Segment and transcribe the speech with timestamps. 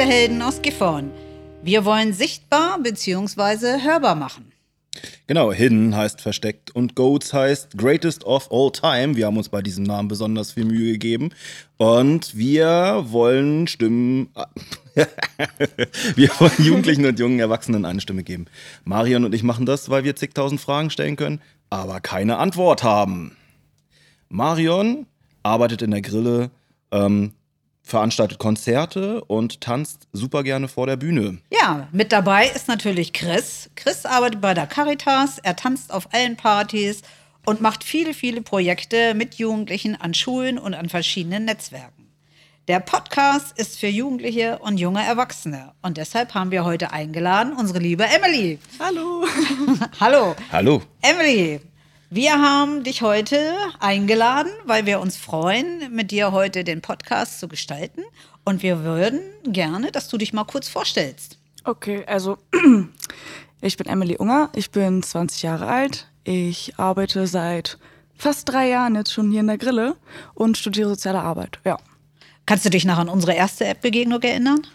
[0.00, 1.10] Versteckte Helden aus Gifhorn.
[1.62, 3.82] Wir wollen sichtbar bzw.
[3.82, 4.50] hörbar machen.
[5.26, 9.16] Genau, Hidden heißt versteckt und Goats heißt Greatest of All Time.
[9.16, 11.32] Wir haben uns bei diesem Namen besonders viel Mühe gegeben.
[11.76, 14.30] Und wir wollen Stimmen.
[16.14, 18.46] wir wollen Jugendlichen und jungen Erwachsenen eine Stimme geben.
[18.84, 23.36] Marion und ich machen das, weil wir zigtausend Fragen stellen können, aber keine Antwort haben.
[24.30, 25.04] Marion
[25.42, 26.50] arbeitet in der Grille,
[26.90, 27.32] ähm,
[27.90, 31.38] veranstaltet Konzerte und tanzt super gerne vor der Bühne.
[31.52, 33.68] Ja, mit dabei ist natürlich Chris.
[33.74, 37.02] Chris arbeitet bei der Caritas, er tanzt auf allen Partys
[37.44, 42.00] und macht viele, viele Projekte mit Jugendlichen an Schulen und an verschiedenen Netzwerken.
[42.68, 47.80] Der Podcast ist für Jugendliche und junge Erwachsene und deshalb haben wir heute eingeladen unsere
[47.80, 48.58] liebe Emily.
[48.78, 49.24] Hallo.
[50.00, 50.36] Hallo.
[50.52, 50.82] Hallo.
[51.02, 51.60] Emily,
[52.12, 57.46] wir haben dich heute eingeladen, weil wir uns freuen, mit dir heute den Podcast zu
[57.46, 58.02] gestalten.
[58.44, 61.38] Und wir würden gerne, dass du dich mal kurz vorstellst.
[61.62, 62.38] Okay, also
[63.60, 66.08] ich bin Emily Unger, ich bin 20 Jahre alt.
[66.24, 67.78] Ich arbeite seit
[68.16, 69.94] fast drei Jahren jetzt schon hier in der Grille
[70.34, 71.60] und studiere soziale Arbeit.
[71.64, 71.78] Ja.
[72.44, 74.66] Kannst du dich noch an unsere erste App-Begegnung erinnern?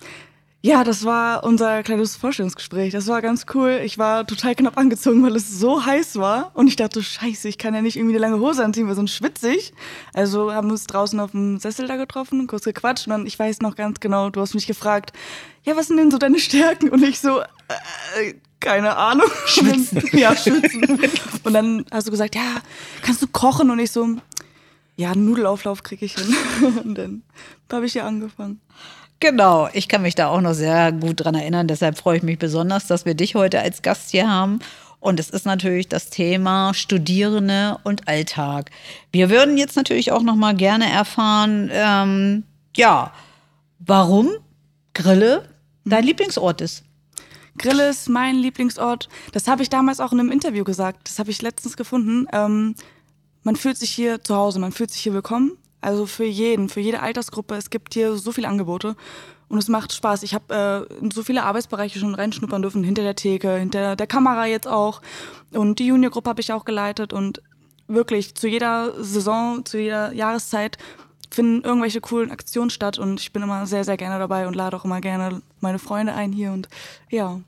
[0.66, 2.91] Ja, das war unser kleines Vorstellungsgespräch.
[2.91, 3.81] Das war ganz cool.
[3.83, 6.49] Ich war total knapp angezogen, weil es so heiß war.
[6.55, 9.13] Und ich dachte, scheiße, ich kann ja nicht irgendwie eine lange Hose anziehen, weil sonst
[9.13, 9.73] schwitzig.
[10.16, 13.06] Also haben wir uns draußen auf dem Sessel da getroffen, kurz gequatscht.
[13.06, 15.13] Und dann, ich weiß noch ganz genau, du hast mich gefragt,
[15.66, 16.90] ja, was sind denn so deine Stärken?
[16.90, 19.29] Und ich so, äh, keine Ahnung.
[19.45, 20.01] Schwitzen.
[20.17, 21.00] ja, schwitzen.
[21.44, 22.56] Und dann hast du gesagt, ja,
[23.03, 23.69] kannst du kochen?
[23.69, 24.17] Und ich so,
[24.95, 26.35] ja, Nudelauflauf kriege ich hin.
[26.84, 27.22] Und dann
[27.72, 28.61] habe ich hier angefangen.
[29.20, 31.68] Genau, ich kann mich da auch noch sehr gut dran erinnern.
[31.68, 34.59] Deshalb freue ich mich besonders, dass wir dich heute als Gast hier haben.
[35.00, 38.72] Und es ist natürlich das Thema Studierende und Alltag.
[39.12, 42.44] Wir würden jetzt natürlich auch noch mal gerne erfahren, ähm,
[42.76, 43.14] ja,
[43.80, 44.31] warum
[44.94, 45.47] Grille
[45.86, 46.84] dein Lieblingsort ist.
[47.58, 49.08] Grille ist mein Lieblingsort.
[49.32, 51.08] Das habe ich damals auch in einem Interview gesagt.
[51.08, 52.28] Das habe ich letztens gefunden.
[52.34, 52.76] Ähm,
[53.44, 55.58] man fühlt sich hier zu Hause, man fühlt sich hier willkommen.
[55.81, 57.56] Also für jeden, für jede Altersgruppe.
[57.56, 58.96] Es gibt hier so viele Angebote
[59.47, 60.24] und es macht Spaß.
[60.24, 64.08] Ich habe äh, in so viele Arbeitsbereiche schon reinschnuppern dürfen, hinter der Theke, hinter der
[64.08, 65.02] Kamera jetzt auch.
[65.52, 67.41] Und die Juniorgruppe habe ich auch geleitet und
[67.88, 70.78] wirklich zu jeder Saison, zu jeder Jahreszeit
[71.31, 74.75] finden irgendwelche coolen Aktionen statt und ich bin immer sehr, sehr gerne dabei und lade
[74.78, 76.69] auch immer gerne meine Freunde ein hier und
[77.09, 77.40] ja.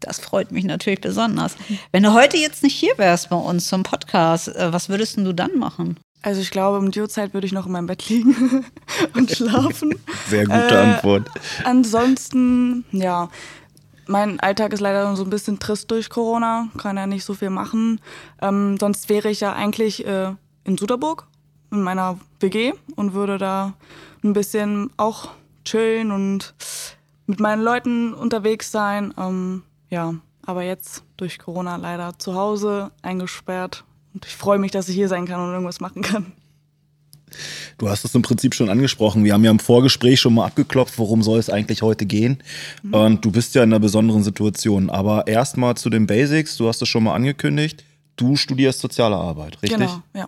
[0.00, 1.56] Das freut mich natürlich besonders.
[1.90, 5.32] Wenn du heute jetzt nicht hier wärst bei uns zum Podcast, äh, was würdest du
[5.32, 5.98] dann machen?
[6.22, 8.64] Also ich glaube, um die Uhrzeit würde ich noch in meinem Bett liegen
[9.14, 9.94] und schlafen.
[10.26, 11.30] Sehr gute äh, Antwort.
[11.64, 13.28] Ansonsten, ja,
[14.06, 17.50] mein Alltag ist leider so ein bisschen trist durch Corona, kann ja nicht so viel
[17.50, 18.00] machen.
[18.40, 20.34] Ähm, sonst wäre ich ja eigentlich äh,
[20.64, 21.26] in Suderburg
[21.70, 23.74] in meiner WG und würde da
[24.24, 25.28] ein bisschen auch
[25.64, 26.54] chillen und
[27.26, 29.12] mit meinen Leuten unterwegs sein.
[29.18, 30.14] Ähm, ja,
[30.44, 33.84] aber jetzt durch Corona leider zu Hause eingesperrt.
[34.18, 36.32] Und ich freue mich, dass ich hier sein kann und irgendwas machen kann.
[37.76, 39.22] Du hast es im Prinzip schon angesprochen.
[39.22, 42.42] Wir haben ja im Vorgespräch schon mal abgeklopft, worum soll es eigentlich heute gehen.
[42.82, 42.94] Mhm.
[42.94, 44.90] Und du bist ja in einer besonderen Situation.
[44.90, 46.56] Aber erstmal zu den Basics.
[46.56, 47.84] Du hast es schon mal angekündigt.
[48.16, 49.78] Du studierst soziale Arbeit, richtig?
[49.78, 50.26] Genau, ja.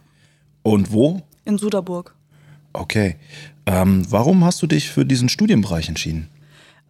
[0.62, 1.22] Und wo?
[1.44, 2.14] In Suderburg.
[2.72, 3.16] Okay.
[3.66, 6.28] Ähm, warum hast du dich für diesen Studienbereich entschieden?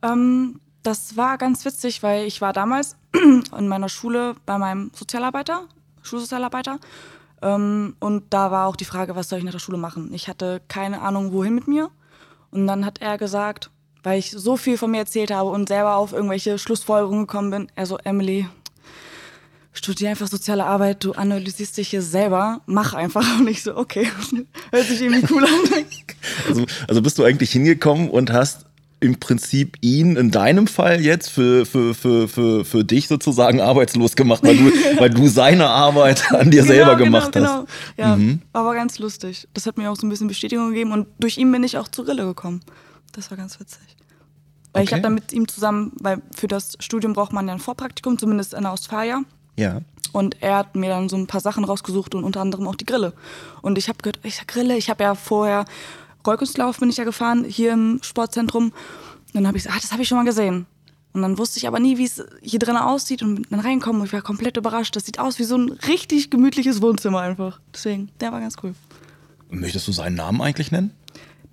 [0.02, 5.66] Ähm, das war ganz witzig, weil ich war damals in meiner Schule bei meinem Sozialarbeiter,
[6.10, 6.78] Schulsozialarbeiter.
[7.42, 10.12] Ähm, und da war auch die Frage, was soll ich nach der Schule machen?
[10.12, 11.90] Ich hatte keine Ahnung, wohin mit mir.
[12.50, 13.70] Und dann hat er gesagt,
[14.02, 17.72] weil ich so viel von mir erzählt habe und selber auf irgendwelche Schlussfolgerungen gekommen bin,
[17.74, 18.46] er so, Emily,
[19.72, 23.24] studier einfach soziale Arbeit, du analysierst dich hier selber, mach einfach.
[23.38, 24.06] Und ich so, okay,
[24.72, 25.84] hört sich irgendwie cool an.
[26.48, 28.66] Also, also bist du eigentlich hingekommen und hast
[29.00, 34.14] im Prinzip ihn in deinem Fall jetzt für, für, für, für, für dich sozusagen arbeitslos
[34.14, 34.64] gemacht, weil du,
[34.98, 37.48] weil du seine Arbeit an dir genau, selber genau, gemacht genau.
[37.48, 37.68] hast.
[37.96, 38.42] Ja, mhm.
[38.52, 39.48] aber ganz lustig.
[39.54, 41.88] Das hat mir auch so ein bisschen Bestätigung gegeben und durch ihn bin ich auch
[41.88, 42.60] zur Rille gekommen.
[43.12, 43.80] Das war ganz witzig.
[44.72, 44.84] Weil okay.
[44.84, 48.18] ich habe dann mit ihm zusammen, weil für das Studium braucht man ja ein Vorpraktikum,
[48.18, 49.22] zumindest in der Ostfalia.
[49.56, 49.80] Ja.
[50.12, 52.86] Und er hat mir dann so ein paar Sachen rausgesucht und unter anderem auch die
[52.86, 53.12] Grille.
[53.62, 55.64] Und ich habe gehört, ich sag Grille, ich habe ja vorher
[56.26, 58.66] Rollkunstlauf bin ich ja gefahren, hier im Sportzentrum.
[58.66, 58.74] Und
[59.34, 60.66] dann habe ich gesagt, ah, das habe ich schon mal gesehen.
[61.12, 64.06] Und dann wusste ich aber nie, wie es hier drin aussieht und dann reinkommen und
[64.06, 64.94] ich war komplett überrascht.
[64.94, 67.60] Das sieht aus wie so ein richtig gemütliches Wohnzimmer einfach.
[67.74, 68.74] Deswegen, der war ganz cool.
[69.50, 70.92] Möchtest du seinen Namen eigentlich nennen?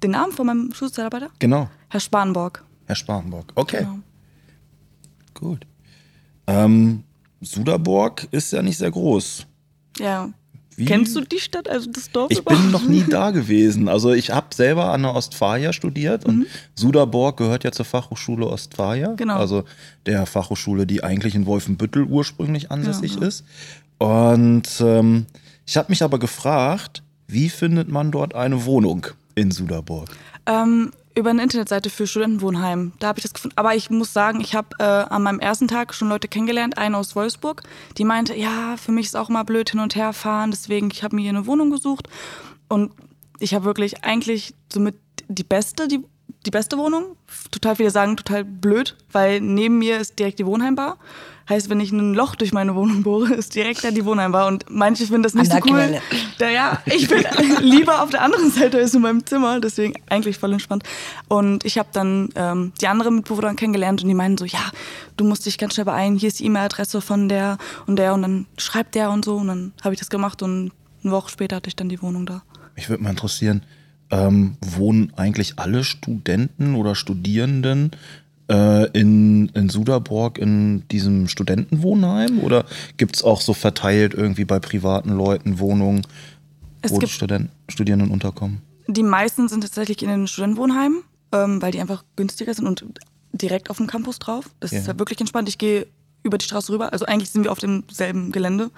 [0.04, 1.32] Den Namen von meinem Schulsozialarbeiter?
[1.40, 1.70] Genau.
[1.90, 2.64] Herr Spanborg.
[2.86, 3.80] Herr Spanborg, okay.
[3.80, 4.00] Genau.
[5.34, 5.66] Gut.
[6.46, 7.04] Ähm,
[7.42, 9.48] Suderborg ist ja nicht sehr groß.
[9.98, 10.30] Ja.
[10.78, 10.86] Wie?
[10.86, 13.90] Kennst du die Stadt, also das Dorf Ich bin noch nie da gewesen.
[13.90, 16.46] Also ich habe selber an der Ostfalia studiert und
[16.76, 19.14] Suderborg gehört ja zur Fachhochschule Ostfalia.
[19.16, 19.38] Genau.
[19.38, 19.64] Also
[20.06, 23.44] der Fachhochschule, die eigentlich in Wolfenbüttel ursprünglich ansässig ist.
[23.98, 25.26] Und ähm,
[25.66, 30.10] ich habe mich aber gefragt, wie findet man dort eine Wohnung in Suderborg?
[30.46, 32.94] Ähm, über eine Internetseite für Studentenwohnheim.
[33.00, 33.58] Da habe ich das gefunden.
[33.58, 36.98] Aber ich muss sagen, ich habe äh, an meinem ersten Tag schon Leute kennengelernt, eine
[36.98, 37.64] aus Wolfsburg,
[37.98, 41.04] die meinte, ja, für mich ist auch mal blöd hin und her fahren, deswegen ich
[41.04, 42.08] habe mir hier eine Wohnung gesucht
[42.70, 42.92] und
[43.40, 44.96] ich habe wirklich eigentlich somit
[45.28, 46.04] die beste, die,
[46.48, 47.16] die beste Wohnung.
[47.52, 50.98] Total viele sagen total blöd, weil neben mir ist direkt die Wohnheimbar.
[51.50, 54.48] Heißt, wenn ich ein Loch durch meine Wohnung bohre, ist direkt da die Wohnheimbar.
[54.48, 55.80] Und manche finden das nicht An so der cool.
[55.80, 56.02] Quelle.
[56.40, 57.24] Da, ja, ich bin
[57.62, 60.84] lieber auf der anderen Seite als in meinem Zimmer, deswegen eigentlich voll entspannt.
[61.30, 64.60] Und ich habe dann ähm, die andere Mitbewohnerin kennengelernt und die meinen so, ja,
[65.16, 68.24] du musst dich ganz schnell beeilen, hier ist die E-Mail-Adresse von der und der und
[68.24, 69.38] dann schreibt der und so.
[69.38, 70.72] Und dann habe ich das gemacht und
[71.04, 72.44] eine Woche später hatte ich dann die Wohnung da.
[72.76, 73.64] Mich würde mal interessieren,
[74.12, 77.92] ähm, wohnen eigentlich alle Studenten oder Studierenden
[78.50, 82.40] äh, in, in Suderborg in diesem Studentenwohnheim?
[82.40, 82.66] Oder
[82.98, 86.04] gibt es auch so verteilt irgendwie bei privaten Leuten Wohnungen,
[86.82, 88.62] Es wo Studenten, Studierenden unterkommen?
[88.88, 92.84] Die meisten sind tatsächlich in den Studentenwohnheimen, ähm, weil die einfach günstiger sind und
[93.34, 94.50] direkt auf dem Campus drauf.
[94.62, 94.80] Das Ja.
[94.80, 95.50] ist halt wirklich entspannt.
[95.50, 95.88] Ich gehe
[96.24, 96.94] über die Straße rüber.
[96.94, 98.72] Also eigentlich sind wir auf demselben Gelände.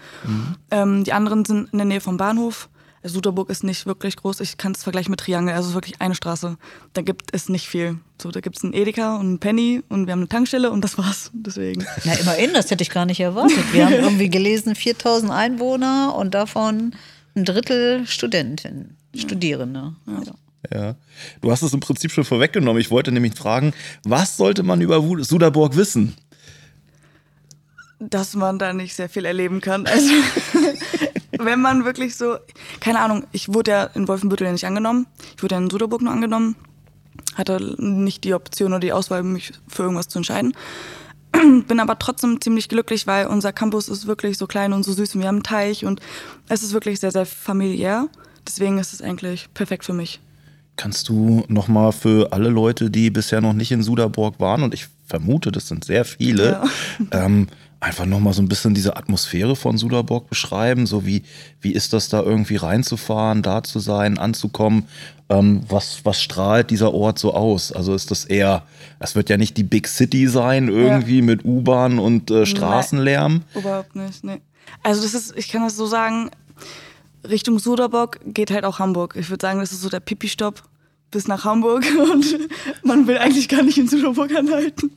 [0.71, 2.69] Ähm, die anderen sind in der Nähe vom Bahnhof.
[3.01, 4.41] Also Suderburg ist nicht wirklich groß.
[4.41, 5.53] Ich kann es vergleichen mit Triangel.
[5.53, 6.57] Also es ist wirklich eine Straße.
[6.93, 7.99] Da gibt es nicht viel.
[8.21, 10.83] So, da gibt es einen Edeka und einen Penny und wir haben eine Tankstelle und
[10.83, 11.31] das war's.
[11.33, 11.85] Deswegen.
[12.03, 13.73] Na, immerhin, das hätte ich gar nicht erwartet.
[13.73, 16.93] Wir haben irgendwie gelesen, 4000 Einwohner und davon
[17.35, 19.93] ein Drittel Studenten, Studierende.
[20.07, 20.33] Ja.
[20.73, 20.95] Ja.
[21.41, 22.81] Du hast es im Prinzip schon vorweggenommen.
[22.81, 23.73] Ich wollte nämlich fragen,
[24.03, 26.15] was sollte man über Suderborg wissen?
[27.99, 29.85] Dass man da nicht sehr viel erleben kann.
[29.85, 30.09] Also
[31.39, 32.37] wenn man wirklich so,
[32.79, 35.05] keine Ahnung, ich wurde ja in Wolfenbüttel ja nicht angenommen,
[35.35, 36.55] ich wurde ja in Suderburg nur angenommen,
[37.35, 40.53] hatte nicht die Option oder die Auswahl, mich für irgendwas zu entscheiden.
[41.67, 45.15] Bin aber trotzdem ziemlich glücklich, weil unser Campus ist wirklich so klein und so süß
[45.15, 45.99] und wir haben einen Teich und
[46.47, 48.07] es ist wirklich sehr, sehr familiär.
[48.47, 50.19] Deswegen ist es eigentlich perfekt für mich.
[50.75, 54.87] Kannst du nochmal für alle Leute, die bisher noch nicht in Suderborg waren, und ich
[55.05, 56.51] vermute, das sind sehr viele,
[57.11, 57.25] Ja.
[57.25, 57.47] ähm,
[57.79, 60.85] einfach nochmal so ein bisschen diese Atmosphäre von Suderborg beschreiben?
[60.85, 61.23] So wie,
[61.61, 64.87] wie ist das da irgendwie reinzufahren, da zu sein, anzukommen?
[65.29, 67.71] Ähm, was, was strahlt dieser Ort so aus?
[67.71, 68.63] Also ist das eher,
[68.99, 73.43] es wird ja nicht die Big City sein, irgendwie mit U-Bahn und äh, Straßenlärm.
[73.55, 74.41] Überhaupt nicht, nee.
[74.83, 76.31] Also das ist, ich kann das so sagen,
[77.27, 79.15] Richtung Suderbock geht halt auch Hamburg.
[79.17, 80.63] Ich würde sagen, das ist so der Pipi-Stopp
[81.11, 82.25] bis nach Hamburg und
[82.83, 84.91] man will eigentlich gar nicht in Suderburg anhalten.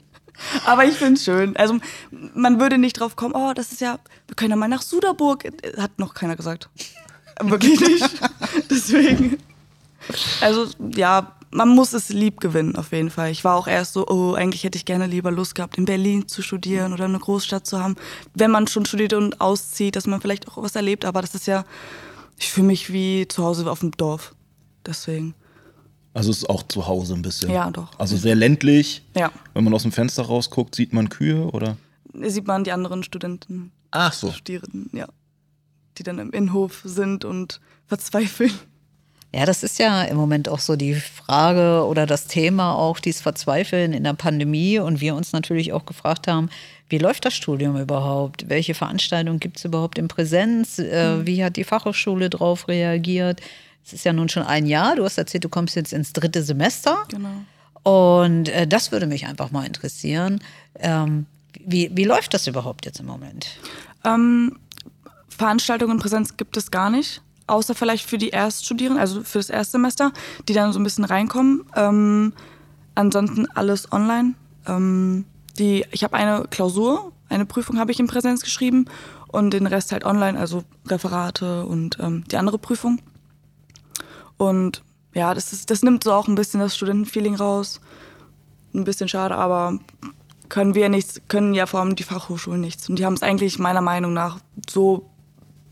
[0.67, 1.57] Aber ich finde es schön.
[1.57, 1.79] Also
[2.35, 5.45] man würde nicht drauf kommen, oh, das ist ja, wir können ja mal nach Suderburg.
[5.77, 6.69] Hat noch keiner gesagt.
[7.41, 8.11] Wirklich nicht.
[8.71, 9.39] Deswegen.
[10.41, 13.31] Also ja, man muss es lieb gewinnen, auf jeden Fall.
[13.31, 16.27] Ich war auch erst so, oh, eigentlich hätte ich gerne lieber Lust gehabt, in Berlin
[16.27, 17.97] zu studieren oder eine Großstadt zu haben.
[18.35, 21.05] Wenn man schon studiert und auszieht, dass man vielleicht auch was erlebt.
[21.05, 21.65] Aber das ist ja,
[22.39, 24.35] ich fühle mich wie zu Hause auf dem Dorf.
[24.87, 25.35] Deswegen.
[26.15, 27.51] Also es ist auch zu Hause ein bisschen.
[27.51, 27.89] Ja, doch.
[27.99, 29.03] Also sehr ländlich.
[29.17, 29.31] Ja.
[29.55, 31.77] Wenn man aus dem Fenster rausguckt, sieht man Kühe oder?
[32.27, 34.33] Sieht man die anderen Studenten, Ach so.
[34.33, 35.07] Studierenden, ja.
[35.99, 38.53] Die dann im Innenhof sind und verzweifeln.
[39.35, 43.23] Ja, das ist ja im Moment auch so die Frage oder das Thema auch, dieses
[43.23, 44.79] Verzweifeln in der Pandemie.
[44.79, 46.51] Und wir uns natürlich auch gefragt haben,
[46.89, 48.49] wie läuft das Studium überhaupt?
[48.51, 50.79] Welche Veranstaltungen gibt es überhaupt in Präsenz?
[50.79, 53.41] Äh, wie hat die Fachhochschule darauf reagiert?
[53.85, 54.97] Es ist ja nun schon ein Jahr.
[54.97, 56.99] Du hast erzählt, du kommst jetzt ins dritte Semester.
[57.09, 57.29] Genau.
[57.83, 60.41] Und äh, das würde mich einfach mal interessieren.
[60.79, 61.27] Ähm,
[61.65, 63.47] wie, wie läuft das überhaupt jetzt im Moment?
[64.05, 64.59] Ähm,
[65.29, 67.23] Veranstaltungen in Präsenz gibt es gar nicht.
[67.49, 70.13] Außer vielleicht für die Erststudierenden, also für das Erstsemester,
[70.49, 71.65] die dann so ein bisschen reinkommen.
[71.75, 72.33] Ähm,
[72.95, 74.35] ansonsten alles online.
[74.67, 75.25] Ähm,
[75.59, 78.87] die, ich habe eine Klausur, eine Prüfung habe ich in Präsenz geschrieben
[79.27, 83.01] und den Rest halt online, also Referate und ähm, die andere Prüfung.
[84.37, 84.83] Und
[85.15, 87.81] ja, das, ist, das nimmt so auch ein bisschen das Studentenfeeling raus.
[88.75, 89.79] Ein bisschen schade, aber
[90.49, 92.89] können wir nichts, können ja vor allem die Fachhochschulen nichts.
[92.89, 95.11] Und die haben es eigentlich meiner Meinung nach so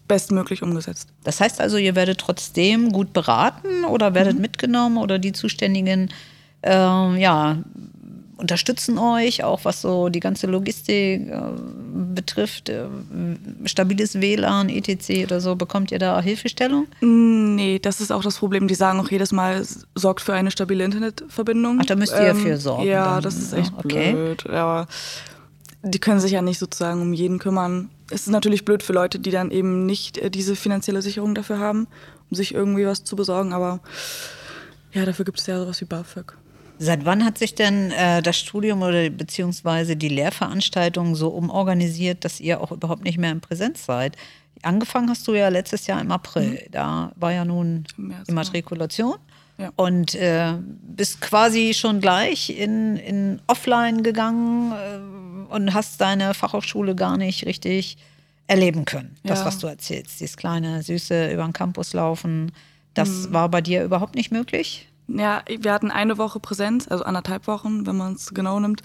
[0.08, 1.08] bestmöglich umgesetzt.
[1.22, 6.10] Das heißt also, ihr werdet trotzdem gut beraten oder werdet mitgenommen oder die Zuständigen
[6.62, 7.58] ähm, ja,
[8.40, 11.40] unterstützen euch, auch was so die ganze Logistik äh,
[12.14, 12.86] betrifft, äh,
[13.64, 15.24] stabiles WLAN, etc.
[15.24, 15.56] oder so.
[15.56, 16.86] Bekommt ihr da Hilfestellung?
[17.00, 18.66] Nee, das ist auch das Problem.
[18.68, 21.78] Die sagen auch jedes Mal, sorgt für eine stabile Internetverbindung.
[21.80, 23.22] Ach, da müsst ihr ja für sorgen Ja, dann.
[23.22, 24.12] das ist Ja, echt okay.
[24.12, 24.46] blöd.
[24.48, 24.86] Aber
[25.82, 27.90] die können sich ja nicht sozusagen um jeden kümmern.
[28.10, 31.58] Es ist natürlich blöd für Leute, die dann eben nicht äh, diese finanzielle Sicherung dafür
[31.58, 31.86] haben,
[32.30, 33.80] um sich irgendwie was zu besorgen, aber
[34.92, 36.36] ja, dafür gibt es ja sowas wie BAföG.
[36.82, 42.40] Seit wann hat sich denn äh, das Studium oder beziehungsweise die Lehrveranstaltung so umorganisiert, dass
[42.40, 44.16] ihr auch überhaupt nicht mehr in Präsenz seid?
[44.62, 46.52] Angefangen hast du ja letztes Jahr im April.
[46.52, 46.70] Mhm.
[46.70, 49.16] Da war ja nun die Matrikulation.
[49.58, 49.70] Ja.
[49.76, 56.94] Und äh, bist quasi schon gleich in, in Offline gegangen äh, und hast deine Fachhochschule
[56.94, 57.98] gar nicht richtig
[58.46, 59.16] erleben können.
[59.22, 59.34] Ja.
[59.34, 62.52] Das, was du erzählst, dieses kleine Süße über den Campus laufen,
[62.94, 63.32] das mhm.
[63.34, 64.86] war bei dir überhaupt nicht möglich?
[65.16, 68.82] Ja, wir hatten eine Woche Präsenz, also anderthalb Wochen, wenn man es genau nimmt.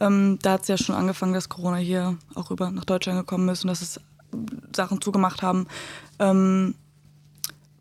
[0.00, 3.48] Ähm, da hat es ja schon angefangen, dass Corona hier auch über nach Deutschland gekommen
[3.48, 4.00] ist und dass es
[4.74, 5.66] Sachen zugemacht haben.
[6.18, 6.74] Ähm,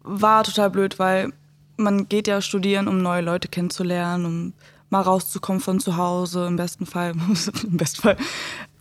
[0.03, 1.34] war total blöd, weil
[1.77, 4.53] man geht ja studieren, um neue Leute kennenzulernen, um
[4.89, 7.13] mal rauszukommen von zu Hause, im besten Fall.
[7.63, 8.17] Im besten Fall.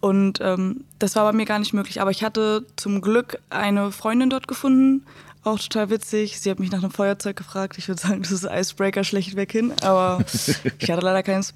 [0.00, 2.00] Und ähm, das war bei mir gar nicht möglich.
[2.00, 5.06] Aber ich hatte zum Glück eine Freundin dort gefunden,
[5.44, 6.40] auch total witzig.
[6.40, 7.78] Sie hat mich nach einem Feuerzeug gefragt.
[7.78, 10.24] Ich würde sagen, das ist Icebreaker schlechtweg hin, aber
[10.78, 11.54] ich hatte leider keins.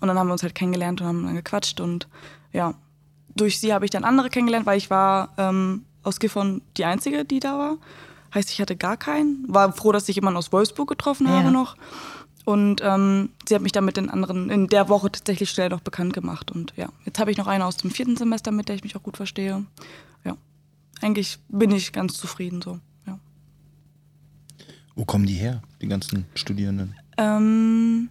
[0.00, 1.80] Und dann haben wir uns halt kennengelernt und haben dann gequatscht.
[1.80, 2.08] Und
[2.52, 2.74] ja,
[3.34, 7.24] durch sie habe ich dann andere kennengelernt, weil ich war ähm, aus Gifhorn die Einzige,
[7.24, 7.76] die da war.
[8.34, 9.44] Heißt, ich hatte gar keinen.
[9.46, 11.34] War froh, dass ich jemanden aus Wolfsburg getroffen ja.
[11.34, 11.76] habe noch.
[12.44, 15.80] Und ähm, sie hat mich dann mit den anderen in der Woche tatsächlich schnell noch
[15.80, 16.50] bekannt gemacht.
[16.50, 18.96] Und ja, jetzt habe ich noch eine aus dem vierten Semester, mit der ich mich
[18.96, 19.64] auch gut verstehe
[21.02, 22.78] eigentlich bin ich ganz zufrieden so.
[23.06, 23.18] Ja.
[24.94, 26.94] Wo kommen die her, die ganzen Studierenden?
[27.16, 28.08] Ähm,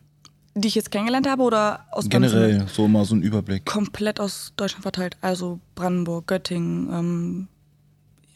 [0.53, 3.65] die ich jetzt kennengelernt habe oder aus Generell, so mal so ein Überblick.
[3.65, 5.17] Komplett aus Deutschland verteilt.
[5.21, 7.47] Also Brandenburg, Göttingen, ähm,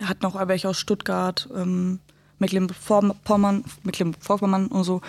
[0.01, 1.99] hat noch welche aus Stuttgart, ähm,
[2.39, 5.01] Mecklenburg-Vorpommern Mecklenburg und so.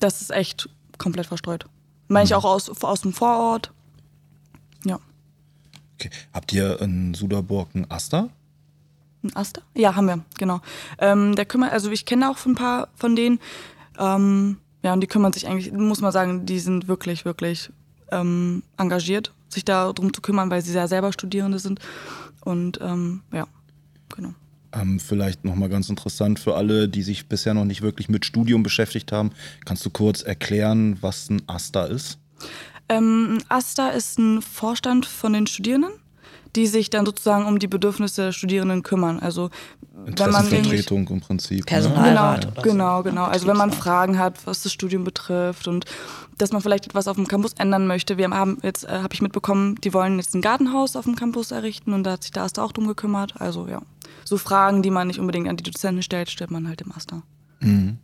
[0.00, 0.68] Das ist echt
[0.98, 1.66] komplett verstreut.
[2.08, 2.32] Ich mhm.
[2.32, 3.72] auch aus, aus dem Vorort.
[4.84, 4.98] Ja.
[5.94, 6.10] Okay.
[6.32, 8.30] Habt ihr in Suderburg einen Aster?
[9.34, 9.62] Aster?
[9.74, 10.60] Ja, haben wir, genau.
[10.98, 13.38] Ähm, der kümmert, also ich kenne auch ein paar von denen.
[13.98, 17.70] Ähm, ja, und die kümmern sich eigentlich, muss man sagen, die sind wirklich, wirklich
[18.12, 21.80] ähm, engagiert, sich darum zu kümmern, weil sie ja selber Studierende sind.
[22.44, 23.46] Und ähm, ja,
[24.14, 24.34] genau.
[24.72, 28.62] Ähm, vielleicht nochmal ganz interessant für alle, die sich bisher noch nicht wirklich mit Studium
[28.62, 29.30] beschäftigt haben.
[29.64, 32.18] Kannst du kurz erklären, was ein AStA ist?
[32.88, 35.92] Ähm, ein AStA ist ein Vorstand von den Studierenden
[36.56, 39.20] die sich dann sozusagen um die Bedürfnisse der Studierenden kümmern.
[39.20, 39.50] Also
[39.92, 41.58] wenn man Vertretung im Prinzip.
[41.58, 41.64] Ne?
[41.66, 42.62] Personalrat.
[42.62, 43.24] Genau, genau, genau.
[43.24, 45.84] Also wenn man Fragen hat, was das Studium betrifft und
[46.38, 48.18] dass man vielleicht etwas auf dem Campus ändern möchte.
[48.18, 51.50] Wir haben jetzt, äh, habe ich mitbekommen, die wollen jetzt ein Gartenhaus auf dem Campus
[51.50, 53.40] errichten und da hat sich der Aster auch drum gekümmert.
[53.40, 53.80] Also ja,
[54.24, 57.22] so Fragen, die man nicht unbedingt an die Dozenten stellt, stellt man halt im Aster.
[57.60, 57.98] Mhm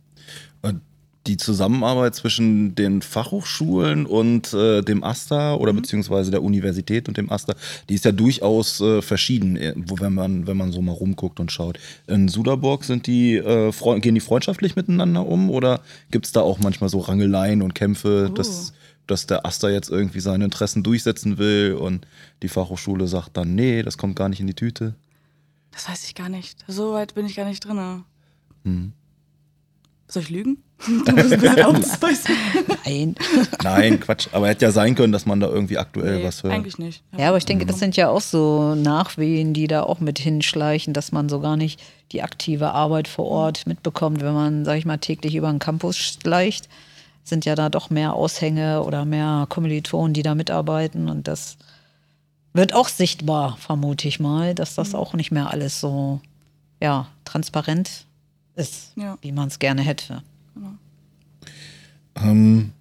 [1.27, 5.77] die Zusammenarbeit zwischen den Fachhochschulen und äh, dem AStA oder mhm.
[5.77, 7.55] beziehungsweise der Universität und dem AStA,
[7.87, 11.39] die ist ja durchaus äh, verschieden, äh, wo, wenn man, wenn man so mal rumguckt
[11.39, 11.79] und schaut.
[12.07, 16.59] In Suderburg sind die, äh, gehen die freundschaftlich miteinander um oder gibt es da auch
[16.59, 18.33] manchmal so Rangeleien und Kämpfe, oh.
[18.33, 18.73] dass,
[19.07, 22.05] dass der AStA jetzt irgendwie seine Interessen durchsetzen will und
[22.41, 24.95] die Fachhochschule sagt dann, nee, das kommt gar nicht in die Tüte?
[25.71, 26.65] Das weiß ich gar nicht.
[26.67, 28.03] So weit bin ich gar nicht drin.
[28.63, 28.93] Hm.
[30.07, 30.57] Soll ich lügen?
[32.85, 33.15] Nein.
[33.63, 34.27] Nein, Quatsch.
[34.31, 36.53] Aber hätte ja sein können, dass man da irgendwie aktuell nee, was hört.
[36.53, 37.03] Eigentlich nicht.
[37.17, 40.93] Ja, aber ich denke, das sind ja auch so Nachwehen, die da auch mit hinschleichen,
[40.93, 44.85] dass man so gar nicht die aktive Arbeit vor Ort mitbekommt, wenn man, sag ich
[44.85, 46.69] mal, täglich über den Campus schleicht.
[47.23, 51.57] Sind ja da doch mehr Aushänge oder mehr Kommilitonen, die da mitarbeiten und das
[52.53, 54.95] wird auch sichtbar, vermute ich mal, dass das mhm.
[54.95, 56.21] auch nicht mehr alles so
[56.79, 58.05] ja, transparent
[58.55, 59.17] ist, ja.
[59.21, 60.21] wie man es gerne hätte.
[60.55, 60.73] Genau.
[62.15, 62.71] Ähm,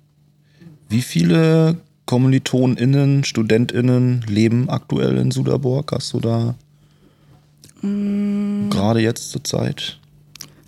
[0.89, 5.93] wie viele KommilitonInnen, StudentInnen leben aktuell in Suderborg?
[5.93, 6.55] Hast du da
[7.81, 8.69] mm.
[8.71, 9.99] gerade jetzt zur Zeit?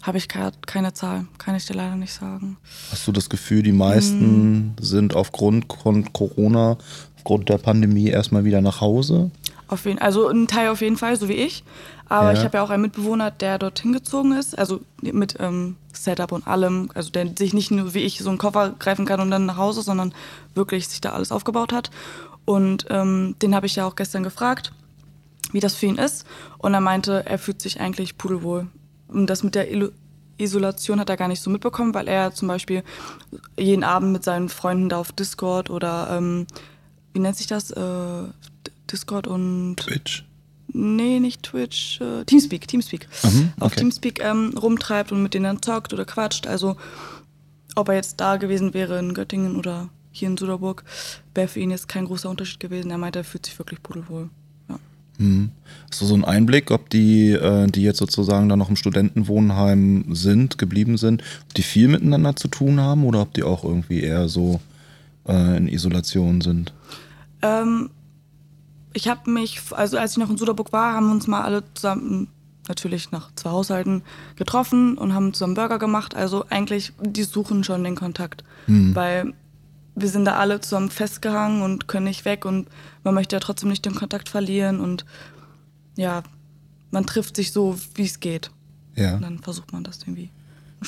[0.03, 2.59] Habe ich keine Zahl, kann ich dir leider nicht sagen.
[2.91, 4.77] Hast du das Gefühl, die meisten mm.
[4.81, 6.77] sind aufgrund von Corona,
[7.17, 9.31] aufgrund der Pandemie erstmal wieder nach Hause?
[9.75, 11.65] Auf jeden, also ein Teil auf jeden Fall, so wie ich.
[12.09, 12.39] Aber ja.
[12.39, 16.47] ich habe ja auch einen Mitbewohner, der dorthin gezogen ist, also mit ähm, Setup und
[16.47, 19.47] allem, also der sich nicht nur wie ich so einen Koffer greifen kann und dann
[19.47, 20.15] nach Hause, sondern
[20.55, 21.91] wirklich sich da alles aufgebaut hat.
[22.45, 24.73] Und ähm, den habe ich ja auch gestern gefragt,
[25.51, 26.25] wie das für ihn ist.
[26.59, 28.69] Und er meinte, er fühlt sich eigentlich pudelwohl.
[29.09, 29.67] Und das mit der
[30.39, 32.85] Isolation hat er gar nicht so mitbekommen, weil er zum Beispiel
[33.59, 36.47] jeden Abend mit seinen Freunden da auf Discord oder ähm,
[37.13, 37.71] wie nennt sich das?
[37.71, 38.25] Äh,
[38.91, 40.25] Discord und Twitch.
[40.69, 43.07] Nee, nicht Twitch, äh, Teamspeak, Teamspeak.
[43.23, 43.65] Mhm, okay.
[43.65, 46.47] Auf Teamspeak ähm, rumtreibt und mit denen dann zockt oder quatscht.
[46.47, 46.77] Also
[47.77, 50.85] ob er jetzt da gewesen wäre in Göttingen oder hier in Suderburg,
[51.35, 52.91] wäre für ihn jetzt kein großer Unterschied gewesen.
[52.91, 54.31] Er meinte, er fühlt sich wirklich pudelwohl.
[54.69, 54.79] Ja.
[55.19, 55.51] Hm.
[55.91, 60.07] Hast du so einen Einblick, ob die, äh, die jetzt sozusagen da noch im Studentenwohnheim
[60.15, 64.01] sind, geblieben sind, ob die viel miteinander zu tun haben oder ob die auch irgendwie
[64.01, 64.61] eher so
[65.27, 66.73] äh, in Isolation sind?
[67.43, 67.91] Ähm,
[68.95, 71.63] ich habe mich, also als ich noch in Suderburg war, haben wir uns mal alle
[71.75, 72.29] zusammen,
[72.69, 74.03] natürlich nach zwei Haushalten,
[74.37, 76.15] getroffen und haben zusammen Burger gemacht.
[76.15, 78.45] Also eigentlich, die suchen schon den Kontakt.
[78.67, 78.95] Hm.
[78.95, 79.35] Weil
[79.97, 82.69] wir sind da alle zusammen festgehangen und können nicht weg und
[83.05, 85.05] man möchte ja trotzdem nicht den Kontakt verlieren und
[85.97, 86.23] ja,
[86.91, 88.51] man trifft sich so, wie es geht.
[88.97, 89.17] Ja.
[89.17, 90.31] Und dann versucht man das irgendwie.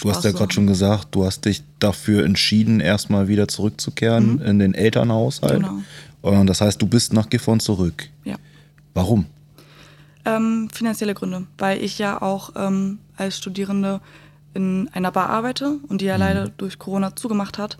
[0.00, 4.42] Du hast ja gerade schon gesagt, du hast dich dafür entschieden, erstmal wieder zurückzukehren Mhm.
[4.42, 5.62] in den Elternhaushalt.
[5.62, 5.82] Genau.
[6.22, 8.08] Und das heißt, du bist nach Gifhorn zurück.
[8.24, 8.36] Ja.
[8.94, 9.26] Warum?
[10.24, 14.00] Ähm, finanzielle Gründe, weil ich ja auch ähm, als Studierende
[14.54, 17.76] in einer Bar arbeite und die ja leider durch Corona zugemacht hat,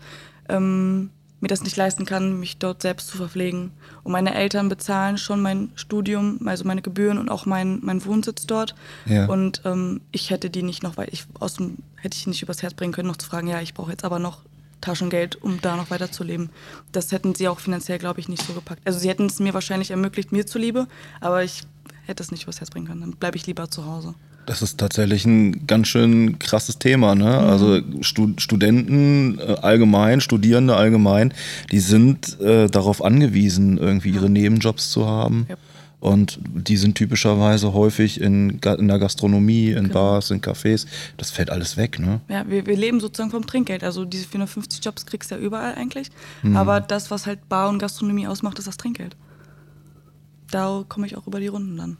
[0.47, 3.71] ähm, mir das nicht leisten kann, mich dort selbst zu verpflegen.
[4.03, 8.47] Und meine Eltern bezahlen schon mein Studium, also meine Gebühren und auch mein, mein Wohnsitz
[8.47, 8.75] dort.
[9.05, 9.27] Ja.
[9.27, 12.63] Und ähm, ich hätte die nicht noch, weil ich aus dem, hätte ich nicht übers
[12.63, 14.39] Herz bringen können, noch zu fragen, ja, ich brauche jetzt aber noch
[14.81, 16.49] Taschengeld, um da noch weiterzuleben.
[16.91, 18.81] Das hätten sie auch finanziell, glaube ich, nicht so gepackt.
[18.85, 20.87] Also sie hätten es mir wahrscheinlich ermöglicht, mir zuliebe,
[21.19, 21.63] aber ich
[22.05, 23.01] hätte es nicht übers Herz bringen können.
[23.01, 24.13] Dann bleibe ich lieber zu Hause.
[24.47, 27.15] Das ist tatsächlich ein ganz schön krasses Thema.
[27.15, 27.37] Ne?
[27.37, 31.33] Also Stu Studenten äh, allgemein, Studierende allgemein,
[31.69, 35.47] die sind äh, darauf angewiesen, irgendwie ihre Nebenjobs zu haben.
[35.49, 35.57] Ja.
[35.99, 39.93] Und die sind typischerweise häufig in, in der Gastronomie, in Genau.
[39.95, 40.85] Bars, in Cafés.
[41.17, 42.21] Das fällt alles weg, ne?
[42.29, 43.83] Ja, wir, wir leben sozusagen vom Trinkgeld.
[43.83, 46.09] Also diese 450 Jobs kriegst du ja überall eigentlich.
[46.43, 46.55] Mhm.
[46.55, 49.15] Aber das, was halt Bar und Gastronomie ausmacht, ist das Trinkgeld.
[50.51, 51.97] Da komme ich auch über die Runden dann.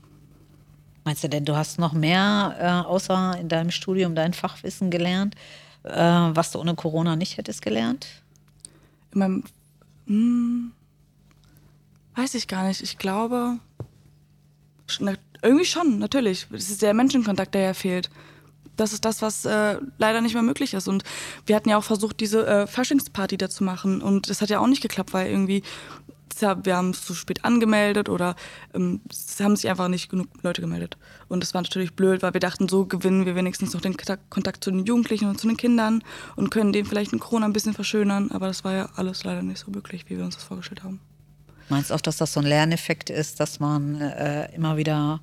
[1.04, 5.36] Meinst du denn, du hast noch mehr äh, außer in deinem Studium dein Fachwissen gelernt,
[5.84, 8.08] äh, was du ohne Corona nicht hättest gelernt?
[9.13, 9.43] In meinem.
[10.06, 10.71] Hm,
[12.15, 12.82] weiß ich gar nicht.
[12.84, 13.58] Ich glaube.
[15.41, 16.47] Irgendwie schon, natürlich.
[16.52, 18.10] Es ist der Menschenkontakt, der ja fehlt.
[18.76, 20.88] Das ist das, was äh, leider nicht mehr möglich ist.
[20.88, 21.04] Und
[21.45, 24.02] wir hatten ja auch versucht, diese äh, Faschingsparty da zu machen.
[24.02, 25.63] Und das hat ja auch nicht geklappt, weil irgendwie.
[26.39, 28.36] ja, Wir haben es zu spät angemeldet oder
[28.76, 30.97] ähm, es haben sich einfach nicht genug Leute gemeldet.
[31.28, 33.97] Und das war natürlich blöd, weil wir dachten, so gewinnen wir wenigstens noch den
[34.30, 36.04] Kontakt- zu den Jugendlichen und zu den Kindern
[36.36, 38.30] und können den vielleicht in Corona ein bisschen verschönern.
[38.32, 41.00] Aber das war ja alles leider nicht so möglich, wie wir uns das vorgestellt haben.
[41.69, 45.19] Meinst du auch, dass das so ein Lerneffekt ist, dass man äh, immer wieder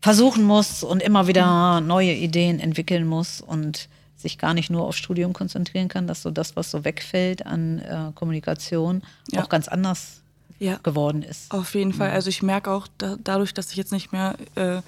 [0.00, 4.96] versuchen muss und immer wieder neue Ideen entwickeln muss und sich gar nicht nur auf
[4.96, 9.42] Studium konzentrieren kann, dass so das, was so wegfällt an äh, Kommunikation, Ja.
[9.42, 10.22] auch ganz anders
[10.58, 10.78] Ja.
[10.82, 11.50] geworden ist?
[11.50, 12.10] Auf jeden Fall.
[12.10, 14.82] Also ich merke auch da, dadurch, dass ich jetzt nicht mehr äh,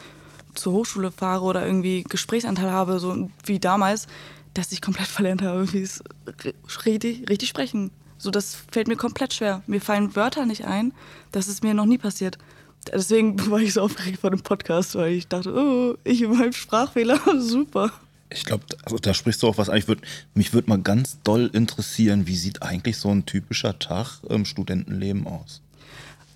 [0.55, 4.07] zur Hochschule fahre oder irgendwie Gesprächsanteil habe, so wie damals,
[4.53, 6.03] dass ich komplett verlernt habe, wie es
[6.87, 7.91] richtig, richtig sprechen.
[8.25, 9.63] So, das fällt mir komplett schwer.
[9.67, 10.93] Mir fallen Wörter nicht ein.
[11.31, 12.39] Das ist mir noch nie passiert.
[12.91, 16.55] Deswegen war ich so aufgeregt vor dem Podcast, weil ich dachte, oh, ich in meinem
[16.55, 17.93] Sprachfehler, super.
[18.31, 19.77] Ich glaube, also da sprichst du auch was an.
[19.77, 20.01] Ich würd,
[20.33, 25.27] mich würde mal ganz doll interessieren, wie sieht eigentlich so ein typischer Tag im Studentenleben
[25.27, 25.61] aus?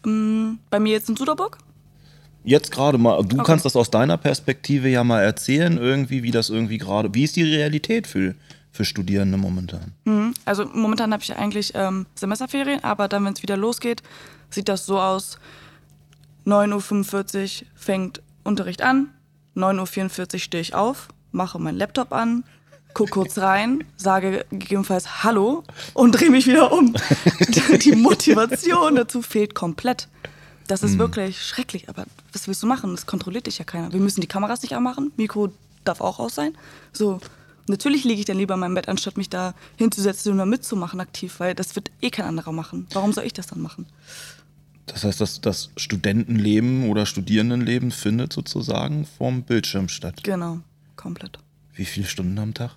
[0.05, 1.57] Ähm, bei mir jetzt in Suderburg?
[2.45, 3.45] Jetzt gerade mal, du Okay.
[3.47, 7.37] kannst das aus deiner Perspektive ja mal erzählen, irgendwie, wie das irgendwie gerade, wie ist
[7.37, 8.35] die Realität für,
[8.79, 9.93] für Studierende momentan?
[10.05, 10.35] Mhm.
[10.45, 14.05] Also momentan habe ich eigentlich ähm, Semesterferien, aber dann, wenn es wieder losgeht,
[14.51, 15.41] sieht das so aus.
[16.47, 19.09] 9.45 Uhr fängt Unterricht an,
[19.57, 22.45] 9.44 Uhr stehe ich auf, mache meinen Laptop an,
[22.95, 26.95] gucke kurz rein, sage gegebenenfalls Hallo und drehe mich wieder um.
[27.83, 30.07] Die Motivation dazu fehlt komplett.
[30.69, 32.93] Das ist wirklich schrecklich, aber was willst du machen?
[32.93, 33.93] Das kontrolliert dich ja keiner.
[33.93, 35.51] Wir müssen die Kameras nicht anmachen, Mikro
[35.85, 36.55] darf auch aus sein.
[36.93, 37.21] So,
[37.69, 41.01] natürlich liege ich dann lieber in meinem Bett, anstatt mich da hinzusetzen und da mitzumachen
[41.01, 42.87] aktiv, weil das wird eh kein anderer machen.
[42.93, 43.87] Warum soll ich das dann machen?
[44.87, 50.25] Das heißt, dass das Studentenleben oder Studierendenleben findet sozusagen vorm Bildschirm statt.
[50.25, 50.61] Genau,
[50.97, 51.39] komplett.
[51.75, 52.73] Wie viele Stunden am Tag?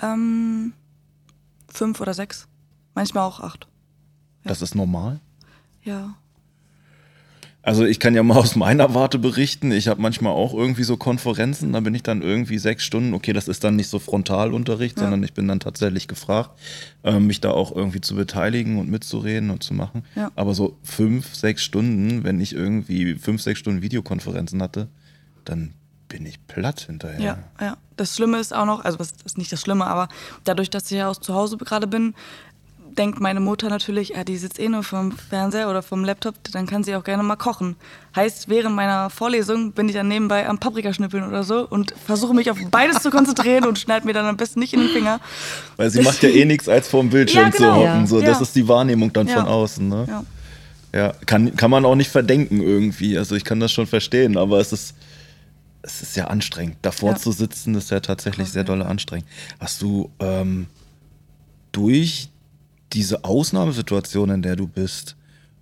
[0.00, 0.72] Ähm,
[1.68, 2.48] fünf oder sechs,
[2.94, 3.68] manchmal auch acht.
[4.44, 5.20] Das ist normal?
[5.84, 6.16] Ja.
[7.64, 9.70] Also ich kann ja mal aus meiner Warte berichten.
[9.72, 13.14] Ich habe manchmal auch irgendwie so Konferenzen, da bin ich dann irgendwie sechs Stunden.
[13.14, 15.04] Okay, das ist dann nicht so Frontalunterricht, Ja.
[15.04, 16.50] sondern ich bin dann tatsächlich gefragt,
[17.04, 20.02] ähm, mich da auch irgendwie zu beteiligen und mitzureden und zu machen.
[20.16, 20.30] Ja.
[20.34, 24.88] Aber so fünf, sechs Stunden, wenn ich irgendwie fünf, sechs Stunden Videokonferenzen hatte,
[25.44, 25.72] dann
[26.08, 27.20] bin ich platt hinterher.
[27.20, 27.76] Ja, ja.
[27.96, 30.08] Das Schlimme ist auch noch, also das ist nicht das Schlimme, aber
[30.44, 32.14] dadurch, dass ich ja aus zu Hause gerade bin,
[32.98, 36.66] denkt meine Mutter natürlich, ja, die sitzt eh nur vom Fernseher oder vom Laptop, dann
[36.66, 37.76] kann sie auch gerne mal kochen.
[38.14, 42.50] Heißt, während meiner Vorlesung bin ich dann nebenbei am Paprikaschnippeln oder so und versuche mich
[42.50, 45.20] auf beides zu konzentrieren und schneide mir dann am besten nicht in den Finger.
[45.76, 47.76] Weil sie macht ja eh nichts als vorm Bildschirm Ja, zu genau.
[47.76, 48.06] hocken.
[48.06, 48.26] So, Ja.
[48.26, 49.36] Das ist die Wahrnehmung dann Ja.
[49.36, 49.88] von außen.
[49.88, 50.24] Ne?
[50.94, 51.12] Ja.
[51.26, 53.16] Kann, kann man auch nicht verdenken irgendwie.
[53.16, 54.94] Also ich kann das schon verstehen, aber es ist,
[55.80, 56.76] es ist ja anstrengend.
[56.82, 59.26] Davor zu sitzen, ist ja tatsächlich sehr dolle anstrengend.
[59.58, 60.66] Hast du ähm,
[61.72, 62.28] durch
[62.92, 65.16] diese Ausnahmesituation, in der du bist,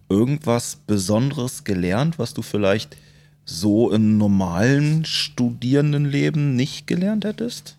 [0.08, 2.96] irgendwas Besonderes gelernt, was du vielleicht
[3.44, 7.76] so im normalen Studierendenleben nicht gelernt hättest?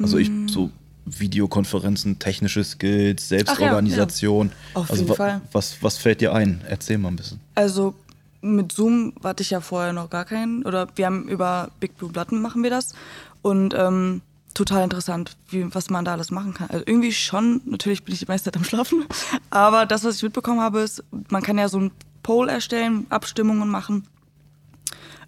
[0.00, 0.48] Also ich Mm.
[0.48, 0.70] so
[1.06, 4.50] Videokonferenzen, technische Skills, Selbstorganisation.
[4.74, 5.40] Auf also jeden wa- Fall.
[5.52, 6.60] Was, was fällt dir ein?
[6.68, 7.40] Erzähl mal ein bisschen.
[7.54, 7.94] Also
[8.40, 10.64] mit Zoom hatte ich ja vorher noch gar keinen.
[10.64, 12.94] Oder wir haben über Big Blue Button machen wir das.
[13.42, 14.22] Und ähm,
[14.54, 16.70] total interessant, wie, was man da alles machen kann.
[16.70, 19.04] Also irgendwie schon, natürlich bin ich die meiste Zeit am Schlafen.
[19.50, 21.90] Aber das, was ich mitbekommen habe, ist, man kann ja so ein
[22.22, 24.06] Poll erstellen, Abstimmungen machen,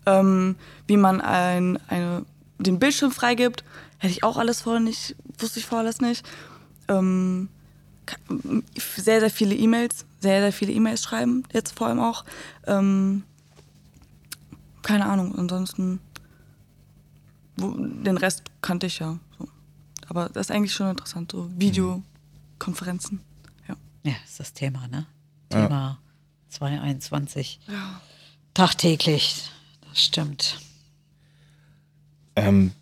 [0.06, 2.24] ähm, wie man ein, eine,
[2.58, 3.64] den Bildschirm freigibt.
[3.98, 6.24] Hätte ich auch alles vorher nicht, wusste ich vorher alles nicht.
[6.88, 7.48] Ähm,
[8.76, 12.24] sehr, sehr viele E-Mails, sehr, sehr viele E-Mails schreiben, jetzt vor allem auch.
[12.66, 13.24] Ähm,
[14.82, 16.00] keine Ahnung, ansonsten,
[17.56, 19.18] den Rest kannte ich ja.
[19.38, 19.48] So.
[20.08, 23.20] Aber das ist eigentlich schon interessant, so Videokonferenzen.
[23.68, 23.76] Ja.
[24.04, 25.06] Ja, ist das Thema, ne?
[25.52, 25.62] Ja.
[25.66, 25.98] Thema
[26.48, 27.60] 221.
[27.68, 28.00] ja.
[28.54, 29.50] Tagtäglich.
[29.88, 30.58] Das stimmt.
[32.36, 32.72] Ähm,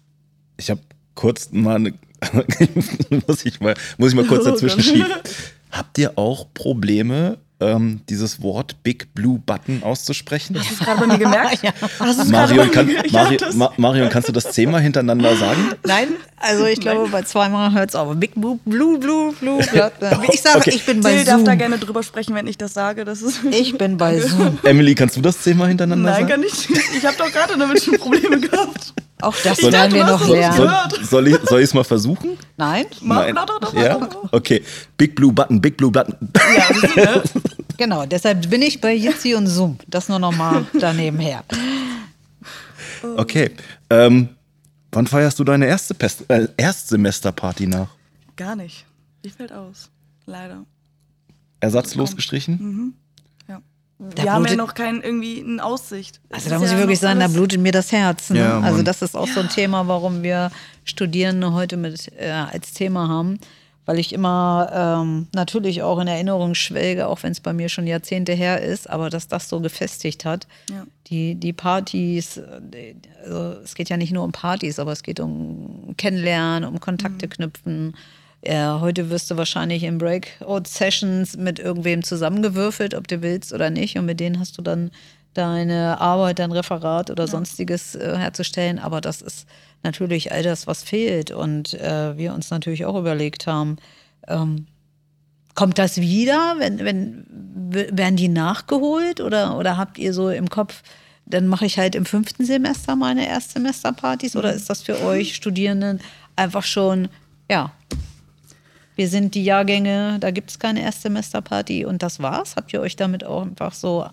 [0.56, 0.80] ich habe
[1.16, 1.94] kurz mal eine,
[3.26, 5.12] muss ich mal muss ich mal kurz dazwischen schieben.
[5.70, 10.56] Habt ihr auch Probleme, ähm, dieses Wort Big Blue Button auszusprechen?
[10.58, 11.60] Hast du es gerade bei mir gemerkt?
[11.98, 13.12] Hast du es gerade Marion, bei kann, mir gemerkt?
[13.12, 15.70] Mari, Ja, Ma, Marion, kannst du das zehnmal hintereinander sagen?
[15.86, 18.14] Nein, also ich glaube, bei zweimal hört es auf.
[18.16, 19.58] Big Blue, Blue, Blue, Blue.
[19.62, 19.84] Blue.
[20.32, 20.70] Ich sage, Okay.
[20.74, 21.58] ich bin bei Till darf da Zoom.
[21.58, 23.04] gerne drüber sprechen, wenn ich das sage.
[23.04, 24.58] Das ist Ich bin bei Zoom.
[24.64, 26.28] Emily, kannst du das zehnmal hintereinander Nein, sagen?
[26.28, 26.68] gar nicht.
[26.96, 28.92] Ich habe doch gerade damit schon Probleme gehabt.
[29.22, 30.56] Auch das Ich werden wir noch lernen.
[30.56, 30.70] Soll,
[31.02, 32.36] soll ich soll ich es mal versuchen?
[32.58, 32.84] Nein?
[33.00, 33.98] Doch, doch, Ja?
[34.32, 34.62] Okay.
[34.98, 36.14] Big Blue Button, Big Blue Button.
[36.96, 37.22] Ja, ne?
[37.76, 39.78] Genau, deshalb bin ich bei Jitsi und Zoom.
[39.86, 41.44] Das nur noch mal daneben her.
[43.16, 43.50] Okay.
[43.90, 44.28] Ähm,
[44.92, 47.88] wann feierst du deine erste Pest äh, Erstsemesterparty nach?
[48.36, 48.86] Gar nicht.
[49.24, 49.90] Die fällt aus.
[50.26, 50.64] Leider.
[51.60, 52.94] Ersatzlos gestrichen?
[53.48, 53.60] Ja.
[53.98, 56.20] Da Wir haben ja noch keinen irgendwie eine Aussicht.
[56.30, 58.30] Also da muss ja ich wirklich sagen, da blutet mir das Herz.
[58.30, 58.40] Ne?
[58.40, 60.50] Ja, also das ist auch so ein Thema, warum wir
[60.84, 63.38] Studierende heute mit äh, als Thema haben.
[63.86, 64.70] Weil ich immer
[65.02, 68.88] ähm, natürlich auch in Erinnerung schwelge, auch wenn es bei mir schon Jahrzehnte her ist,
[68.88, 70.46] aber dass das so gefestigt hat.
[70.70, 70.86] Ja.
[71.08, 75.20] Die, die Partys, äh, also es geht ja nicht nur um Partys, aber es geht
[75.20, 77.94] um Kennenlernen, um Kontakte knüpfen.
[78.44, 83.96] Äh, heute wirst du wahrscheinlich in Breakout-Sessions mit irgendwem zusammengewürfelt, ob du willst oder nicht.
[83.96, 84.90] Und mit denen hast du dann
[85.34, 88.78] deine Arbeit, dein Referat oder sonstiges äh, herzustellen.
[88.78, 89.46] Aber das ist
[89.82, 91.30] natürlich all das, was fehlt.
[91.30, 93.76] Und äh, wir uns natürlich auch überlegt haben,
[94.28, 94.66] ähm,
[95.54, 96.56] kommt das wieder?
[96.58, 97.26] Wenn, wenn,
[97.70, 99.20] werden die nachgeholt?
[99.20, 100.82] Oder, oder habt ihr so im Kopf,
[101.26, 104.36] dann mache ich halt im fünften Semester meine Erstsemesterpartys?
[104.36, 106.00] Oder ist das für euch Studierenden
[106.36, 107.08] einfach schon,
[107.50, 107.72] ja,
[108.96, 112.54] wir sind die Jahrgänge, da gibt es keine Erstsemesterparty und das war's?
[112.56, 114.06] Habt ihr euch damit auch einfach so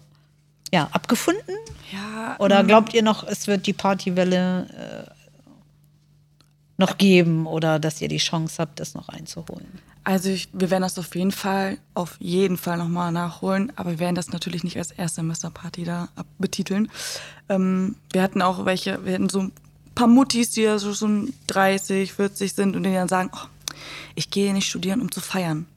[0.74, 1.56] ja, abgefunden?
[1.92, 5.12] Ja, Oder glaubt ihr noch, es wird die Partywelle äh,
[6.78, 9.68] noch geben oder dass ihr die Chance habt, das noch einzuholen?
[10.04, 14.00] Also ich, wir werden das auf jeden Fall, auf jeden Fall nochmal nachholen, aber wir
[14.00, 16.90] werden das natürlich nicht als Erstsemesterparty da ab- betiteln.
[17.50, 19.52] Ähm, wir hatten auch welche, wir hatten so ein
[19.94, 23.46] paar Muttis, die ja so schon 30, 40 sind und die dann sagen, oh,
[24.16, 25.68] ich gehe nicht studieren, um zu feiern.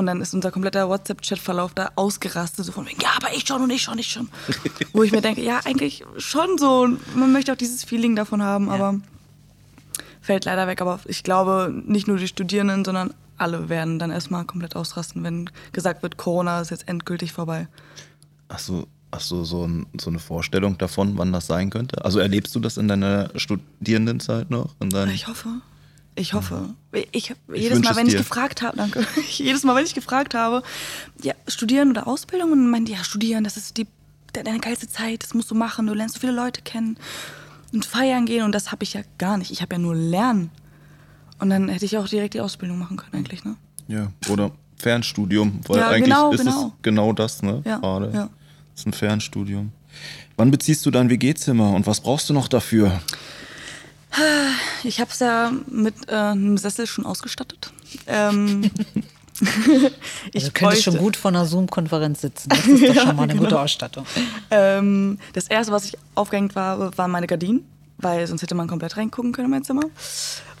[0.00, 3.60] Und dann ist unser kompletter WhatsApp-Chat-Verlauf da ausgerastet, so von wegen, ja, aber ich schon
[3.60, 4.30] und ich schon, ich schon.
[4.94, 6.88] Wo ich mir denke, ja, eigentlich schon so.
[7.14, 8.98] Man möchte auch dieses Feeling davon haben, aber
[10.22, 10.80] fällt leider weg.
[10.80, 15.50] Aber ich glaube, nicht nur die Studierenden, sondern alle werden dann erstmal komplett ausrasten, wenn
[15.72, 17.68] gesagt wird, Corona ist jetzt endgültig vorbei.
[18.48, 22.06] Hast du, hast du so, ein, so eine Vorstellung davon, wann das sein könnte?
[22.06, 24.74] Also erlebst du das in deiner Studierendenzeit noch?
[25.10, 25.60] Ich hoffe.
[26.20, 26.74] Ich hoffe.
[27.12, 28.18] Ich, jedes wünsch Mal, wenn ich dir.
[28.18, 29.06] gefragt habe, danke.
[29.28, 30.62] jedes Mal, wenn ich gefragt habe,
[31.22, 33.86] ja, studieren oder Ausbildung, und meinen die, ja, studieren, das ist die,
[34.34, 36.96] de- deine geilste Zeit, das musst du machen, du lernst so viele Leute kennen
[37.72, 39.50] und feiern gehen und das habe ich ja gar nicht.
[39.50, 40.50] Ich habe ja nur lernen.
[41.38, 43.56] Und dann hätte ich auch direkt die Ausbildung machen können, eigentlich, ne?
[43.88, 46.66] ja, oder Fernstudium, weil Ja, eigentlich genau, ist genau.
[46.66, 47.62] es genau das, ne?
[47.64, 48.06] Ja, Gerade.
[48.12, 48.28] ja.
[48.74, 49.72] Das ist ein Fernstudium.
[50.36, 53.00] Wann beziehst du dein WG-Zimmer und was brauchst du noch dafür?
[54.82, 57.72] Ich habe es ja mit äh, einem Sessel schon ausgestattet.
[58.06, 58.70] Ähm,
[60.34, 62.48] Also du könntest schon gut vor einer Zoom-Konferenz sitzen.
[62.50, 63.44] Das ist doch schon mal eine genau.
[63.44, 64.06] gute Ausstattung.
[64.50, 67.64] Ähm, das erste, was ich aufgehängt war, waren meine Gardinen,
[67.98, 69.84] weil sonst hätte man komplett reingucken können in mein Zimmer.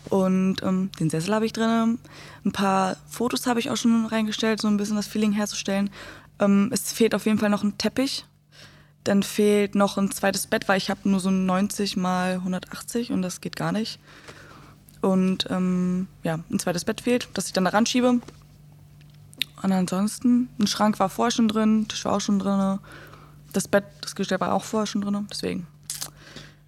[0.08, 1.98] Und ähm, den Sessel habe ich drin.
[2.44, 5.90] Ein paar Fotos habe ich auch schon reingestellt, so ein bisschen das Feeling herzustellen.
[6.40, 8.24] Ähm, es fehlt auf jeden Fall noch ein Teppich.
[9.04, 13.12] Dann fehlt noch ein zweites Bett, weil ich habe nur so ein 90 mal 180
[13.12, 13.98] und das geht gar nicht.
[15.00, 18.20] Und ähm, ja, ein zweites Bett fehlt, das ich dann da ranschiebe.
[19.62, 22.78] Und ansonsten, ein Schrank war vorher schon drin, Tisch war auch schon drin.
[23.52, 25.26] Das Bett, das Gestell war auch vorher schon drin.
[25.30, 25.66] Deswegen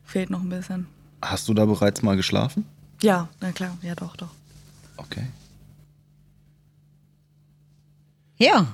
[0.05, 0.87] fehlt noch ein bisschen.
[1.23, 2.67] Hast du da bereits mal geschlafen?
[3.03, 4.31] Ja, na klar, ja doch, doch.
[4.97, 5.27] Okay.
[8.37, 8.67] Ja.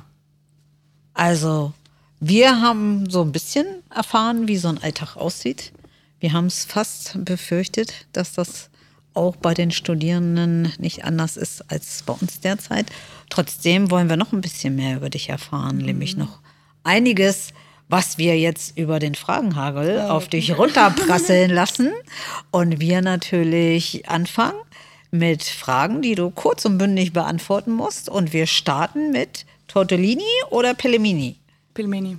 [1.15, 1.73] Also,
[2.21, 5.73] wir haben so ein bisschen erfahren, wie so ein Alltag aussieht.
[6.21, 8.71] Wir haben es fast befürchtet, dass das
[9.15, 12.87] auch bei den Studierenden nicht anders ist als bei uns derzeit.
[13.31, 16.41] Trotzdem wollen wir noch ein bisschen mehr über dich erfahren, nämlich noch
[16.85, 17.53] einiges,
[17.89, 21.93] was wir jetzt über den Fragenhagel auf dich runterprasseln lassen.
[22.51, 24.59] Und wir natürlich anfangen
[25.11, 28.09] mit Fragen, die du kurz und bündig beantworten musst.
[28.09, 31.37] Und wir starten mit Tortellini oder Pellemini?
[31.79, 32.19] Pilmeni,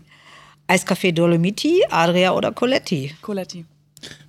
[0.67, 3.13] Eiskaffee Dolomiti, Adria oder Coletti?
[3.21, 3.65] Coletti.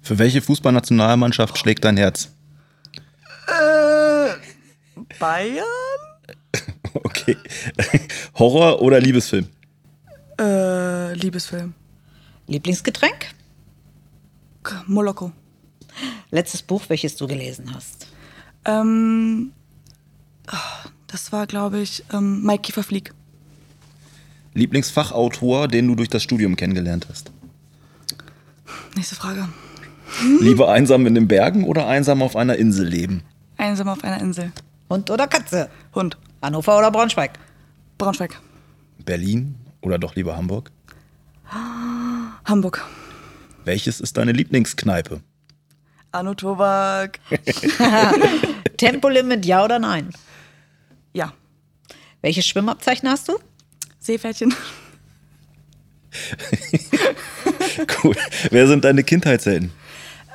[0.03, 2.33] Für welche Fußballnationalmannschaft schlägt dein Herz?
[5.21, 5.65] Bayern?
[6.93, 7.37] Okay.
[8.35, 9.47] Horror oder Liebesfilm?
[10.41, 11.75] Äh, Liebesfilm.
[12.49, 13.33] Lieblingsgetränk?
[14.87, 15.31] Moloko.
[16.33, 18.09] Letztes Buch, welches du gelesen hast?
[18.65, 19.53] Ähm,
[20.49, 23.15] ah, das war, glaube ich, ähm, Mike Kieferflieg.
[24.55, 27.31] Lieblingsfachautor, den du durch das Studium kennengelernt hast?
[28.97, 29.49] Nächste Frage.
[30.41, 33.23] Lieber einsam in den Bergen oder einsam auf einer Insel leben?
[33.57, 34.53] Einsam auf einer Insel.
[34.89, 35.71] Hund oder Katze?
[35.95, 36.19] Hund.
[36.43, 37.39] Hannover oder Braunschweig?
[37.99, 38.41] Braunschweig.
[39.05, 40.71] Berlin oder doch lieber Hamburg?
[42.45, 42.85] Hamburg.
[43.65, 45.21] Welches ist deine Lieblingskneipe?
[46.13, 47.21] Arno Tobak.
[48.77, 50.11] Tempolimit, ja oder nein?
[51.13, 51.33] Ja.
[52.23, 53.39] Welches Schwimmabzeichen hast du?
[54.01, 54.55] Seepferdchen.
[58.03, 58.17] Cool.
[58.51, 59.71] Wer sind deine Kindheitshelden?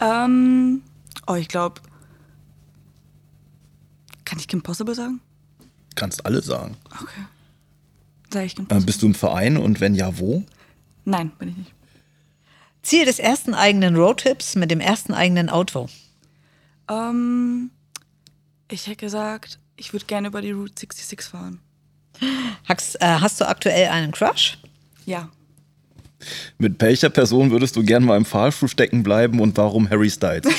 [0.01, 0.81] ähm,
[1.27, 1.81] oh, ich glaube.
[4.23, 5.19] Kann ich Kim Possible sagen?
[5.95, 6.77] Kannst alle sagen.
[6.91, 7.21] Okay.
[8.31, 8.85] Sag ich Kim Äh, Possible?
[8.85, 10.43] bist du im Verein und wenn ja, wo?
[11.03, 11.73] Nein, bin ich nicht.
[12.81, 15.87] Ziel des ersten eigenen Roadtrips mit dem ersten eigenen Auto.
[16.89, 17.69] Ähm,
[18.71, 21.59] ich hätte gesagt, ich würde gerne über die Route 66 fahren.
[22.67, 24.57] Hast, äh, hast du aktuell einen Crush?
[25.05, 25.29] Ja.
[26.57, 30.45] Mit welcher Person würdest du gern mal im Fahrstuhl stecken bleiben und warum Harry Styles?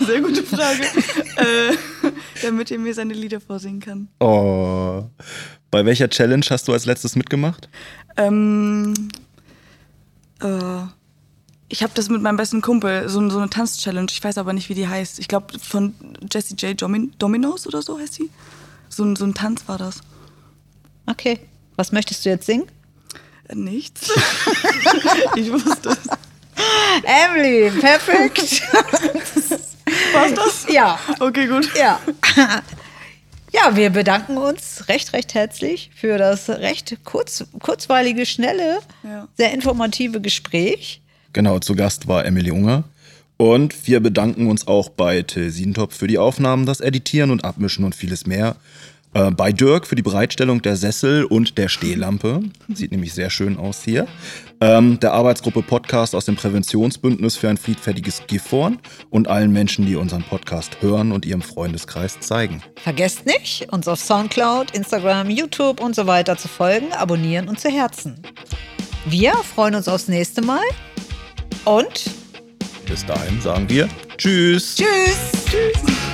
[0.00, 0.82] Sehr gute Frage.
[1.36, 1.76] äh,
[2.42, 4.08] damit er mir seine Lieder vorsingen kann.
[4.20, 5.04] Oh.
[5.70, 7.68] Bei welcher Challenge hast du als letztes mitgemacht?
[8.16, 8.92] Ähm,
[10.40, 10.82] äh,
[11.68, 14.06] ich habe das mit meinem besten Kumpel, so, so eine Tanz-Challenge.
[14.10, 15.18] Ich weiß aber nicht, wie die heißt.
[15.18, 15.94] Ich glaube, von
[16.32, 16.80] Jessie J.
[16.80, 18.30] Domin Dominos oder so heißt sie.
[18.88, 20.00] So, ein- so ein Tanz war das.
[21.06, 21.40] Okay.
[21.76, 22.66] Was möchtest du jetzt singen?
[23.48, 24.10] Äh, nichts.
[25.36, 26.08] ich wusste es.
[27.02, 28.62] Emily, perfekt.
[30.12, 30.66] War's das?
[30.72, 31.68] ja, Okay, gut.
[31.76, 31.98] ja.
[33.52, 39.28] Ja, wir bedanken uns recht, recht herzlich für das recht kurz, kurzweilige, schnelle, Ja.
[39.36, 41.00] sehr informative Gespräch.
[41.34, 42.84] Genau, zu Gast war Emily Unger.
[43.36, 47.84] Und wir bedanken uns auch bei Till Sientopf für die Aufnahmen, das Editieren und Abmischen
[47.84, 48.54] und vieles mehr.
[49.14, 52.42] Äh, bei Dirk für die Bereitstellung der Sessel und der Stehlampe.
[52.72, 54.06] Sieht nämlich sehr schön aus hier.
[54.60, 58.78] Ähm, der Arbeitsgruppe Podcast aus dem Präventionsbündnis für ein friedfertiges Gifhorn
[59.10, 62.62] und allen Menschen, die unseren Podcast hören und ihrem Freundeskreis zeigen.
[62.76, 67.68] Vergesst nicht, uns auf Soundcloud, Instagram, YouTube und so weiter zu folgen, abonnieren und zu
[67.68, 68.22] herzen.
[69.06, 70.62] Wir freuen uns aufs nächste Mal
[71.64, 72.10] und
[72.86, 74.76] Bis dahin sagen wir Tschüss.
[74.76, 75.44] tschüss.
[75.46, 76.13] Tschüss.